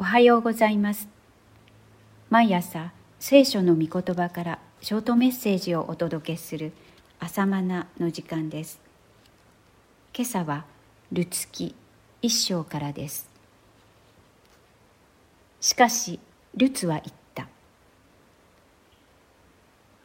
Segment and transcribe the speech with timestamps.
[0.00, 1.08] おはようございます。
[2.30, 6.70] 毎朝聖書の御言葉からショートメッセージをお届けする
[7.18, 8.80] 朝マナの時間です。
[10.14, 10.66] 今朝は
[11.10, 11.74] ルツキ
[12.22, 13.28] 一章からです。
[15.60, 16.20] しかし
[16.54, 17.48] ルツは言った。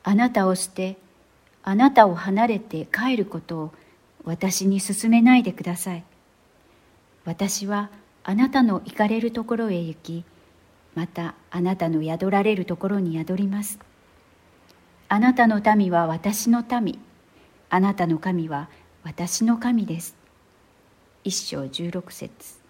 [0.01, 0.97] あなたを捨て
[1.61, 3.73] あなたを離れて帰ることを
[4.23, 6.03] 私に勧めないでください。
[7.25, 7.91] 私は
[8.23, 10.23] あなたの行かれるところへ行き
[10.95, 13.79] またあなたの宿られるところに宿ります。
[15.09, 16.99] あなたの民は私の民。
[17.69, 18.69] あなたの神は
[19.03, 20.15] 私の神です。
[21.23, 22.61] 一章十六節。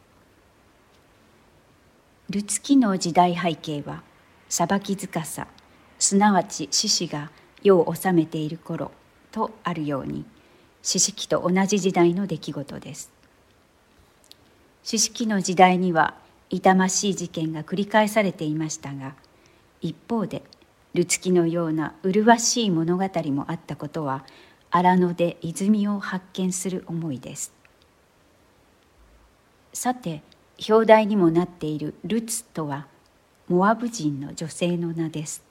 [2.30, 4.02] ルツキの時代背景は
[4.50, 5.48] 裁き塚さ
[6.00, 7.30] すなわち獅子が
[7.62, 8.92] 世を治めている頃
[9.32, 10.26] とあるように
[10.82, 13.12] 四式と同じ時代の出来事です。
[14.84, 16.16] 四式の時代には
[16.50, 19.16] 痛ましい事件が繰り返されていましたが
[19.82, 20.44] 一方で
[20.94, 24.24] ルツキのような麗しい物語もあったことは
[24.70, 27.54] 荒野で泉を発見する思いです。
[29.72, 30.22] さて
[30.70, 32.88] 表題にもなっているルツとは
[33.48, 35.44] モアブ人の女性の名です。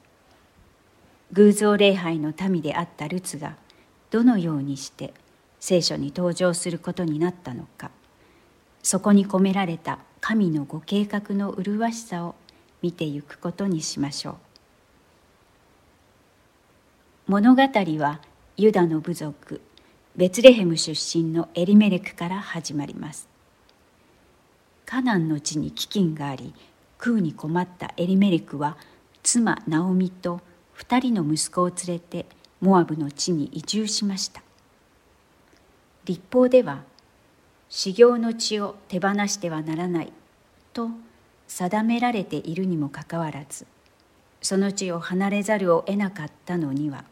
[1.32, 3.56] 偶像礼拝の民であったルツが
[4.10, 5.14] どのようにして
[5.58, 7.90] 聖書に登場することになったのか。
[8.82, 12.34] そこに込められた神のご計画の麗しさを
[12.82, 14.36] 見てゆくことにしましょう。
[17.28, 18.20] 物語は
[18.56, 19.60] ユダの部族
[20.16, 23.28] ベツレヘム出身のエリメレクから始まります。
[24.84, 26.52] カナンの地に飢饉があり
[26.98, 28.76] 食うに困ったエリメレクは
[29.22, 30.40] 妻ナオミと
[30.72, 32.26] 二人の息子を連れて
[32.60, 34.42] モアブの地に移住しました。
[36.04, 36.82] 立法では
[37.74, 40.12] 修行の地を手放してはならない
[40.74, 40.90] と
[41.48, 43.66] 定められているにもかかわらず
[44.42, 47.06] その地を離れざるを得なかったのには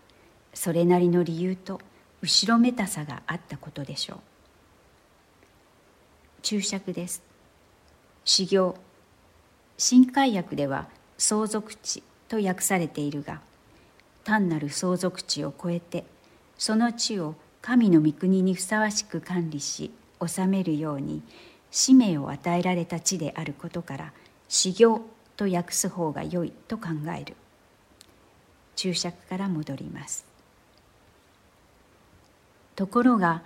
[0.53, 1.81] それなりの理由と
[2.21, 4.19] 後ろめたさがあったことでしょう。
[6.43, 7.23] 注釈です。
[8.27, 8.77] 修行
[9.79, 13.41] 新海訳では相続地と訳されているが
[14.25, 16.05] 単なる相続地を超えて
[16.59, 19.91] その地を神の御国にふさわしく管理し
[20.27, 21.23] 治めるように
[21.71, 24.13] 使命を与えられた地であることから
[24.49, 25.03] 修行
[25.37, 27.37] と訳す方が良いと考える。
[28.77, 30.25] 注釈から戻ります。
[32.77, 33.43] ところが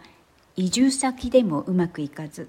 [0.57, 2.49] 移住先でもうまくいかず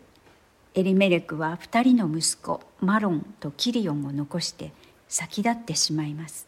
[0.75, 4.71] エリメレクは2人の息子マロンとキリオンを残して
[5.07, 6.47] 先立ってしまいます。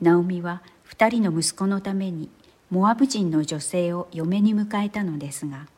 [0.00, 2.28] ナオミは2人の息子のために
[2.70, 5.68] モアブ人の女性を嫁に迎えたのですが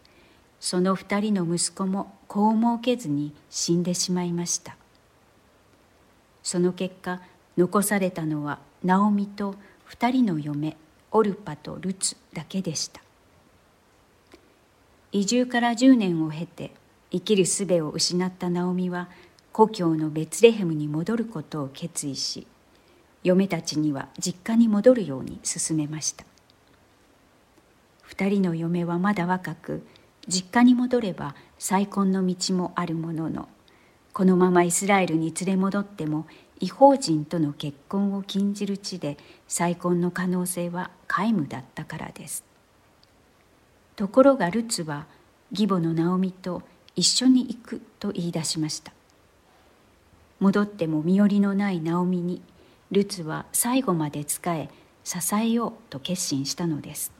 [0.64, 4.78] その二人の息子も子を設けずに死んでしまいました。
[6.42, 7.20] その結果
[7.58, 10.78] 残されたのはナオミと二人の嫁
[11.10, 13.02] オルパとルツだけでした。
[15.12, 16.72] 移住から10年を経て
[17.10, 19.10] 生きる術を失ったナオミは
[19.52, 22.46] 故郷のベツレヘムに戻ることを決意し
[23.22, 26.25] 嫁たちには実家に戻るように勧めました。
[28.00, 29.86] 二人の嫁はまだ若く
[30.28, 33.48] 実家に戻れば再婚の道もあるものの
[34.12, 36.26] このままイスラエルに連れ戻っても
[36.60, 39.18] 違法人との結婚を禁じる地で
[39.48, 42.44] 再婚の可能性は皆無だったからです。
[43.96, 45.06] ところがルツは
[45.50, 46.62] 義母のナオミと
[46.94, 48.92] 一緒に行くと言い出しました。
[50.38, 52.40] 戻っても身寄りのないナオミに
[52.92, 54.68] ルツは最後まで仕え
[55.02, 57.12] 支えようと決心したのです。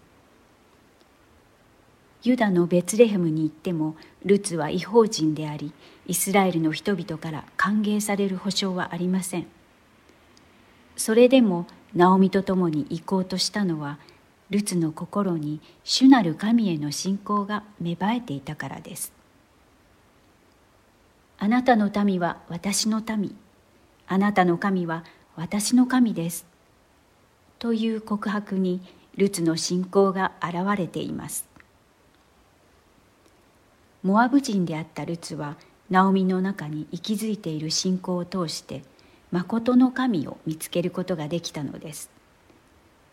[2.25, 5.75] ユダのベツレヘムに行ってもルツは違法人であり
[6.07, 9.47] イスラエルの人々から歓迎される保証はありません。
[10.97, 13.99] それでもナオミと共に行こうとしたのは
[14.49, 19.13] ルツの心に主なる神への信仰が芽生えていたからです。
[21.39, 23.37] あなたの民は私の民。
[24.07, 25.05] あなたの神は
[25.37, 26.47] 私の神です。
[27.59, 28.81] という告白に
[29.17, 31.54] ルツの信仰が現れています。
[34.05, 35.57] モアブ人であったルツは
[35.89, 38.83] ナオミの中に息づいている信仰を通して
[39.33, 42.11] 誠の神を見つけることができたのです。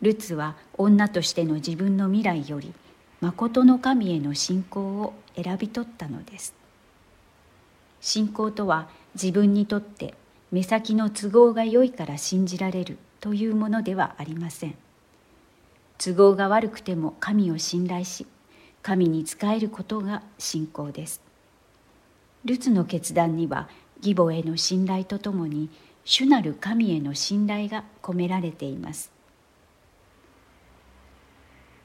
[0.01, 2.73] ルツは女としての自分の未来より
[3.21, 6.53] 誠の神への信仰を選び取ったのです。
[8.01, 10.13] 信仰とは自分にとって
[10.51, 14.75] 目先の都合が良いから信じられるというものではありません。
[15.97, 18.27] 都合が悪くても神を信頼し
[18.81, 21.21] 神に仕えることが信仰です。
[22.45, 25.69] ルツの決断には義母への信頼とともに
[26.03, 29.11] 主なる神への信頼が込められています。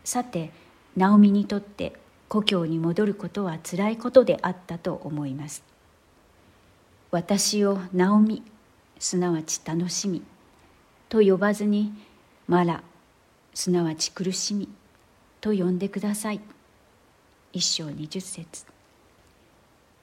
[0.04, 0.52] さて
[0.96, 1.94] ナオミにとって
[2.28, 5.62] 故郷に戻ることはつらいことであったと思います。
[7.10, 8.42] 私をナオミ
[8.98, 10.22] すなわち楽しみ
[11.08, 11.92] と呼ばずに
[12.48, 12.82] マラ
[13.54, 14.68] すなわち苦しみ
[15.40, 16.40] と呼んでください。
[17.56, 18.66] 一章二十節。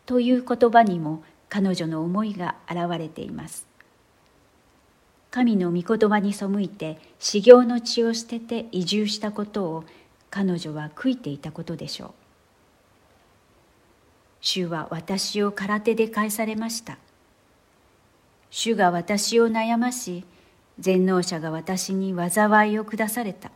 [0.08, 3.68] という言葉にも彼女の思いが現れています。
[5.30, 9.84] 神の御言葉に背いて修行の地を捨てて移住したことを
[10.32, 12.12] 彼女は悔いていたことでしょう。
[14.42, 16.98] 主は私を空手で返されました。
[18.50, 20.26] 主が私を悩まし
[20.80, 23.52] 全能者が私に災いを下された。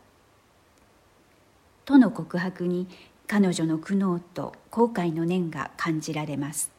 [1.84, 2.86] との告白に
[3.28, 6.72] 彼女の苦悩と後悔の念が感じられます。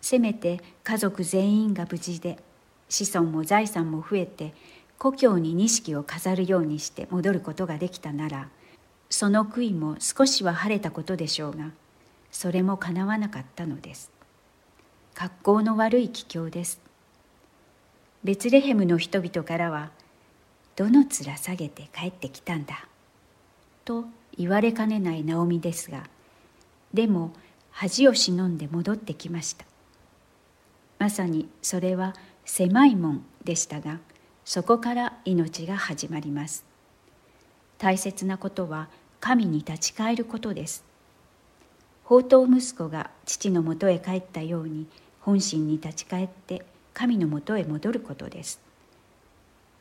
[0.00, 2.38] せめて家族全員が無事で
[2.88, 4.54] 子孫も財産も増えて
[4.98, 8.48] 故郷に錦を飾るようにして戻ることができたなら
[9.10, 11.72] その悔いも少しは晴れたことでしょうが
[12.30, 14.10] それもかなわなかったのです。
[15.14, 16.80] 格好の悪い帰郷です。
[18.24, 19.90] ベツレヘムの人々からは
[20.74, 22.88] 「どの面下げて帰ってきたんだ」
[23.86, 24.04] と
[24.36, 26.04] 言われかねないナオミですが
[26.92, 27.32] でも
[27.70, 29.64] 恥を忍んで戻ってきました。
[30.98, 33.98] まさにそれは狭い門でしたが
[34.44, 36.64] そこから命が始まります。
[37.78, 38.88] 大切なことは
[39.20, 40.84] 神に立ち返ることです。
[42.02, 44.86] 宝刀息子が父のもとへ帰ったように
[45.20, 48.60] 本心に立ち返って神のもとへ戻ることです。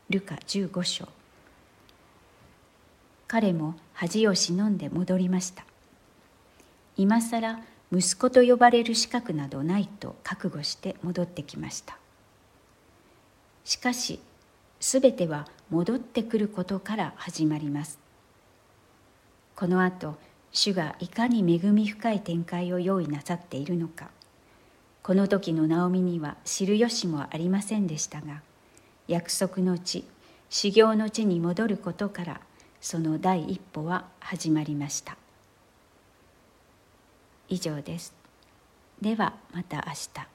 [0.10, 1.08] ルカ15章。
[3.28, 5.66] 彼も恥を忍んで戻りました。
[6.98, 7.60] 今更
[7.92, 11.98] 息子と呼ばれる資格などないと覚悟して戻ってきました。
[13.64, 14.20] しかし
[14.80, 18.06] 全ては戻ってくることから始まります。
[19.56, 20.16] この後
[20.52, 24.10] 主がいかに恵み深い展開を用意なさっているのか
[25.04, 28.42] この時のナオミには知る由もありませんでしたが
[29.08, 30.06] 約束の地
[30.50, 32.42] 修行の地に戻ることから
[32.86, 35.18] その第一歩は始まりました。
[37.50, 38.14] 以上です。
[39.02, 40.35] ではまた明日。